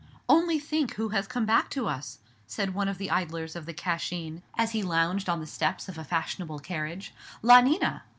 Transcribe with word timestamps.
"Only 0.27 0.57
think 0.57 0.95
who 0.95 1.09
has 1.09 1.27
come 1.27 1.45
back 1.45 1.69
to 1.69 1.85
us," 1.87 2.17
said 2.47 2.73
one 2.73 2.87
of 2.87 2.97
the 2.97 3.11
idlers 3.11 3.55
of 3.55 3.67
the 3.67 3.71
Cascine, 3.75 4.41
as 4.57 4.71
he 4.71 4.81
lounged 4.81 5.29
on 5.29 5.39
the 5.41 5.45
steps 5.45 5.87
of 5.87 5.99
a 5.99 6.03
fashionable 6.03 6.57
carriage, 6.57 7.13
"La 7.43 7.61
Nina!" 7.61 8.01